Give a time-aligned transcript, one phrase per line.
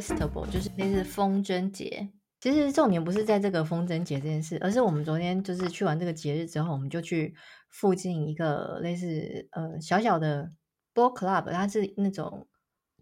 [0.00, 2.08] Festival，就是类似风筝节。
[2.40, 7.34] 其实重点不是在这个风筝节这件事，而是我们昨天就是去完这个节日之后，我们就去
[7.68, 10.52] 附近一个类似呃小小的
[10.94, 12.46] boat club，它是那种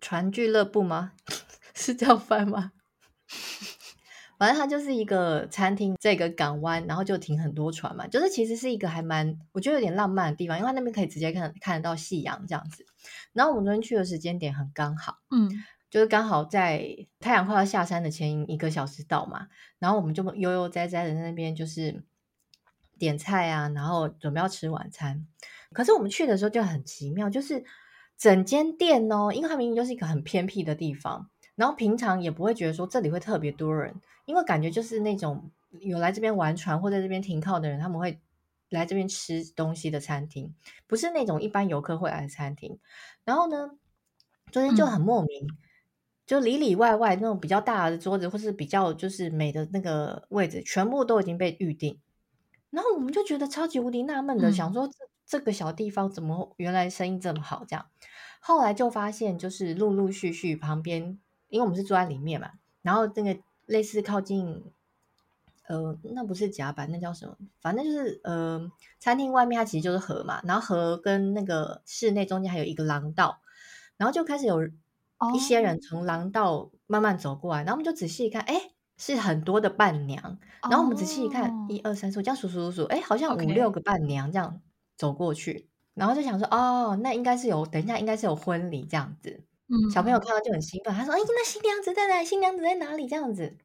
[0.01, 1.13] 船俱乐部吗？
[1.75, 2.73] 是这样翻吗？
[4.39, 12.87] 反正它就是一个餐厅，这个港湾，然后就停很多船嘛，就是其实是一个还蛮我觉得有点浪漫的地方，因为它那边可以直接看看得到夕阳这样子。
[13.35, 15.51] 然后我们昨天去的时间点很刚好，嗯。
[15.97, 22.05] 就是刚好在太阳快要下山的前一个小时到嘛，然后我们就悠悠哉哉的在那边就是
[22.99, 25.27] 点菜啊，然后准备要吃晚餐。
[25.73, 27.65] 可是我们去的时候就很奇妙，就是
[28.19, 38.21] 整间店哦，因为它明明就是一个很偏僻的地方，然后平常也不会觉得说这里会特别多人，因为感觉就是那种有来这边玩船或在这边停靠的人，他们会
[38.69, 40.55] 来这边吃东西的餐厅，
[40.87, 42.79] 不是那种一般游客会来的餐厅。
[43.25, 43.71] 然后呢，
[44.53, 45.47] 昨天就很莫名。
[45.47, 45.57] 嗯
[46.27, 52.01] 就里里外外那种比较大的桌子，或是比较就是美的那个位置，全部都已经被预定。
[52.71, 57.65] 然后我们就觉得超级无敌纳闷的，嗯、想说这这个小地方怎么原来生意这么好？
[57.69, 57.87] 这样，
[58.41, 61.17] 后来就发现就是陆陆续续旁边，
[61.49, 62.51] 因为我们是坐在里面嘛，
[62.83, 64.65] 然后那个类似靠近，
[65.69, 67.37] 呃，那不是甲板，那叫什么？
[67.61, 68.69] 反正就是呃，
[68.99, 73.41] 餐厅外面它其实就是河嘛，然后河跟那个室内中间还有一个廊道，
[73.97, 74.69] 然后就开始有。
[75.35, 78.61] 一些人从廊道慢慢走过来，然后我们就仔细一看，哎，
[78.97, 80.39] 是很多的伴娘。
[80.63, 84.61] 然后我们仔细一看，一二三四五，这样数数数数，哎，好像五六个伴娘这样
[84.97, 85.69] 走过去。
[85.95, 89.45] 然后就想说，哦，那应该是有，等一下应该是有婚礼这样子。
[89.69, 92.23] 嗯，小朋友看到就很兴奋，他说，哎，那新娘子在哪？
[92.23, 93.09] 新娘子在哪里？
[93.09, 93.57] 这样子。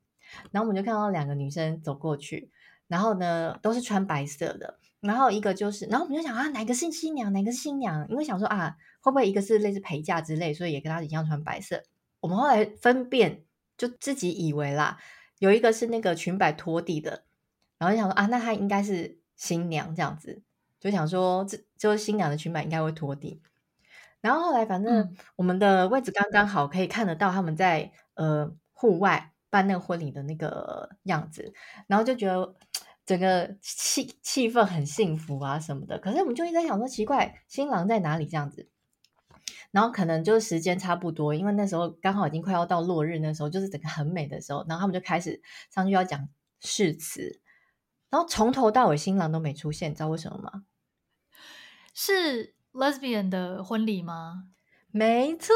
[0.52, 2.50] 然后我们就看到两个女生走过去，
[2.88, 4.80] 然后呢，都是穿白色的。
[5.02, 8.08] 然后一个就是，然后我们就想啊，哪个是新娘，哪个是新娘？
[8.10, 8.78] 因为想说啊。
[9.04, 11.82] 会不会一个是类似陪嫁之类，所以也跟她一样穿白色？
[12.20, 13.44] 我们后来分辨，
[13.76, 15.00] 就自己以为啦，
[15.40, 17.24] 有一个是那个裙摆拖地的，
[17.80, 20.44] 然后就想说啊，那她应该是新娘这样子，
[20.80, 23.42] 就想说这就是新娘的裙摆应该会拖地。
[24.22, 31.52] 然后后来反正我们的位置刚刚好，可以看得到他们在呃户外办那个婚礼的那个样子，
[31.88, 32.54] 然后就觉得
[33.06, 36.00] 整个气气氛很幸福啊什么的。
[36.00, 38.70] 可是我们就一直在想说，奇怪，新郎在哪里这样子？
[39.72, 45.42] 然后可能就是时间差不多，因为那时候刚好已经快要到落日，那时候就是整个很美的时候，然后他们就开始
[45.74, 46.28] 上去要讲
[46.60, 47.40] 誓词，
[48.10, 50.64] 然后从头到尾新郎都没出现，你知道为什么吗？
[51.94, 54.50] 是 lesbian 的婚礼吗？
[54.92, 55.54] 没错，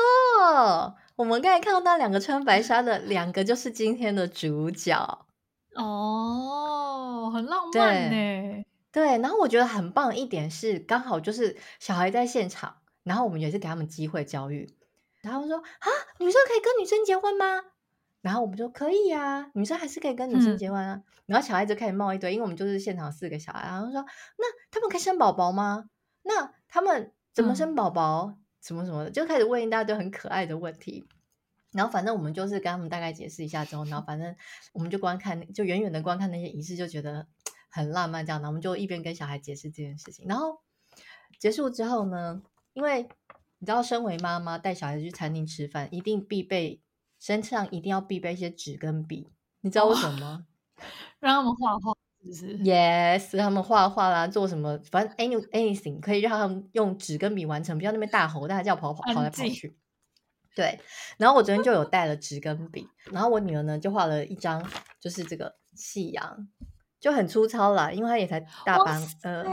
[1.18, 5.26] 我们刚才看到那两个穿白纱的两个就是今天的主角
[5.76, 6.65] 哦，
[7.30, 8.64] 很浪漫呢。
[8.92, 12.78] 对，然后我觉得很棒一点是刚好就是小孩在现场。
[13.04, 14.68] 然后我们也是给他们机会教育，
[15.22, 15.88] 然后说啊，
[16.18, 17.62] 女生可以跟女生结婚吗？
[18.22, 20.96] 然后我们说可以啊，女生还是可以跟女生结婚啊。
[20.96, 24.04] 嗯、然后小孩子开始冒一堆，因为我们就是现场四个小孩，然后说
[24.40, 25.86] 那他们可以生宝宝吗？
[26.24, 28.26] 那他们怎么生宝宝？
[28.26, 31.08] 嗯、什么什么的，就开始问一大堆很可爱的问题。
[31.76, 34.36] 然后反正我们就是跟他们大概解释一下之后，然后反正
[34.74, 37.28] 我们就观看，就远远的观看那些仪式，就觉得
[37.70, 38.40] 很浪漫这样。
[38.42, 40.62] 然后我们就一边跟小孩解释这件事情，然后
[41.40, 42.42] 结束之后呢？
[42.74, 43.04] 因为
[43.60, 46.82] 你知道，身为妈妈带小孩子去餐厅吃饭，一定必备
[47.20, 49.30] 身上一定要必备一些纸跟笔。
[49.62, 50.46] 你知道为什么吗？
[50.76, 50.84] 哦、
[51.22, 54.78] 让他们画画，？Yes，他们画画啦，做什么？
[54.92, 59.78] 反正 any anything 可以让他们用纸跟笔完成，不要那边大吼大叫跑跑跑来跑去。
[60.56, 60.80] 对。
[61.18, 64.68] 然后我昨天就有带了纸跟笔，然后我女儿呢就画了一张，
[65.00, 66.48] 就是这个夕阳，
[67.00, 69.44] 就很粗糙啦，因为她也才大班，呃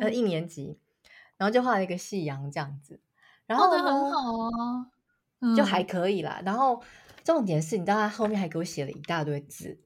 [0.00, 0.78] 呃一年级。
[1.36, 3.00] 然后就画了一个夕阳这样子，
[3.44, 4.86] 然后呢很好啊，
[5.40, 6.40] 嗯、就还可以啦。
[6.46, 6.80] 然后
[7.24, 9.80] 重点是，你知道她后面还给我写了一大堆字，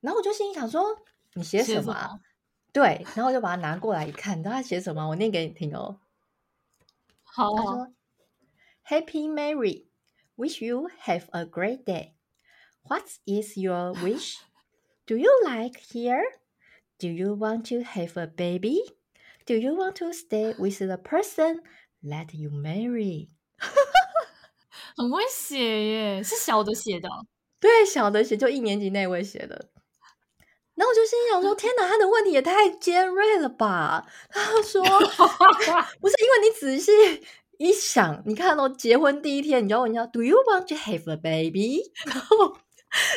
[0.00, 0.82] 然后我就心里想说，
[1.34, 1.92] 你写什么？
[1.92, 2.18] 啊？
[2.72, 5.06] 对，然后我就把它拿过来一看，你知道他写什么？
[5.06, 6.00] 我念给你听哦。
[7.24, 7.88] 好，他说
[8.88, 9.89] ：“Happy Mary,
[10.39, 12.13] wish you have a great day.
[12.83, 14.37] What is your wish?
[15.07, 16.23] Do you like here?
[16.99, 18.79] Do you want to have a baby?”
[19.47, 21.61] Do you want to stay with the person
[22.03, 23.29] that you marry？
[24.97, 27.07] 很会写耶，是小的写的，
[27.59, 29.69] 对，小的写就一年级那位写的。
[30.73, 34.07] 然后我就心想说：天哪，他的问题也太尖锐了吧？
[34.29, 36.91] 他说：不 是，因为你仔细
[37.60, 41.82] 一想，你看到结婚第一天，你就要问人家：Do you want to have a baby？
[42.08, 42.56] 然后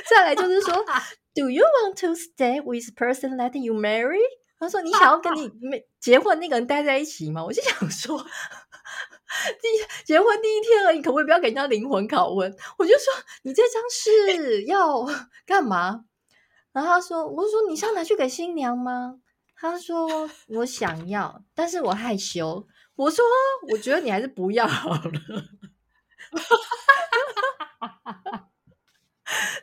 [0.09, 0.73] 再来就是说：
[1.33, 4.19] Do you want to stay with person that you marry？
[4.59, 12.53] 他说：“你想要跟你 没结婚那个人待在一起吗？”我就想说，第结婚第一天而已，可不可以不要给人家灵魂拷问？
[12.77, 13.05] 我就说
[13.43, 15.05] 你这张是要
[15.45, 16.03] 干嘛？
[16.73, 19.19] 然后他说，我就说你是要拿去给新娘吗？
[19.55, 22.67] 他说我想要，但是我害羞。
[22.95, 23.25] 我说
[23.71, 24.99] 我觉得你还是不要好了。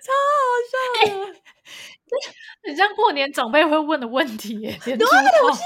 [0.00, 0.72] 超好笑
[1.06, 1.32] 的，欸、
[2.64, 4.78] 很像过年长辈会问的问题耶。
[4.84, 5.62] 对，我心想，我心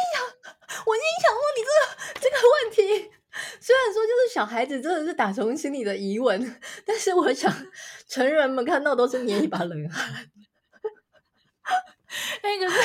[1.23, 1.87] 想问你这个
[2.21, 3.11] 这个问题，
[3.61, 7.51] 虽然说就是小孩子真的是打从心里的疑问，但是我想
[8.09, 10.31] 成人们看到都是捏一把冷汗。
[12.43, 12.79] 那个是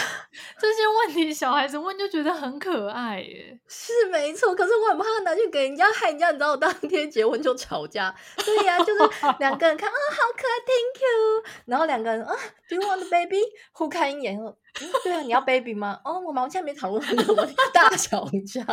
[1.15, 4.53] 问题小孩子问就觉得很可爱耶，是没错。
[4.53, 8.15] 可是我很怕拿去给人家害人家，你知道我当天结婚就吵架。
[8.37, 8.99] 对呀、啊，就是
[9.39, 11.43] 两个人看啊、哦，好可爱，Thank you。
[11.65, 12.35] 然后两个人啊
[12.67, 13.41] ，Do you want baby？
[13.71, 14.55] 互看一眼，嗯，
[15.03, 15.99] 对啊，你要 baby 吗？
[16.05, 17.03] 哦，我们现在没讨论
[17.73, 18.63] 大吵架。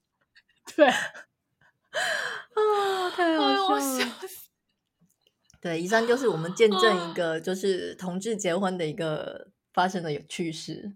[0.74, 0.94] 对，啊，
[3.14, 4.18] 太好笑了。
[5.60, 9.48] 对，以上就是我们见证一个就是同志结婚的一个。
[9.74, 10.92] 发生的有趣事，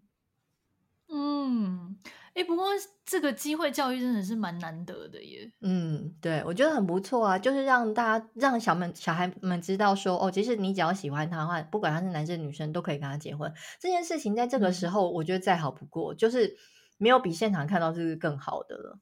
[1.49, 1.97] 嗯，
[2.35, 2.67] 哎，不过
[3.07, 5.51] 这个机会教育真的是蛮难得的耶。
[5.63, 13.51] 嗯，对，我觉得很不错啊，就是让大家让小们小孩们知道说，哦，其实你只要喜欢他的话，不管他是男生女生，都可以跟他结婚。
[13.81, 16.57] 这件事情在这个时候，我觉得再好不过，嗯、就是
[16.99, 18.99] 没有比现场看到这是更好的了。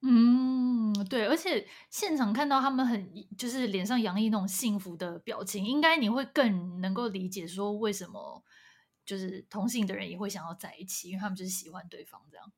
[0.00, 3.06] 嗯，对，而且现场看到他们很
[3.36, 8.42] 就是脸上洋溢那种幸福的表情，应该你会更能够理解说为什么。
[9.04, 12.52] 就是同性的人也会想要在一起，因为他们就是喜欢对方这样。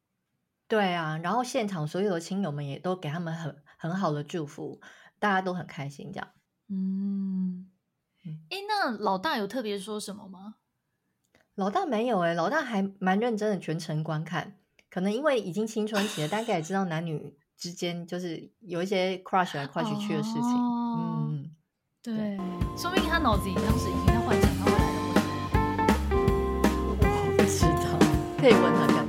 [0.69, 4.81] 对啊，然后现场所有的亲友们也都给他们很很好的祝福，
[5.19, 6.29] 大家都很开心这样。
[6.69, 7.71] 嗯，
[8.51, 10.57] 哎，那老大有特别说什么吗？
[11.55, 14.59] 老大没有哎、欸，老大还蛮认真的全程观看，
[14.91, 20.43] 可能因为已经青春期了，大概也知道男女之间就是有一些 crush 来 crush 去的事情。
[20.43, 21.57] 哦、嗯，
[22.03, 22.37] 对，对
[22.77, 24.56] 说明他脑子里当时已经在幻想
[28.47, 29.06] 可以问他。